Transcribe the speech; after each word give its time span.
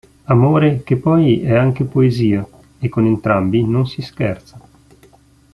Amore 0.25 0.81
che 0.81 0.95
poi 0.97 1.43
è 1.43 1.53
anche 1.55 1.83
poesia, 1.83 2.43
e 2.79 2.89
con 2.89 3.05
entrambi 3.05 3.63
non 3.63 3.85
si 3.85 4.01
scherza. 4.01 4.59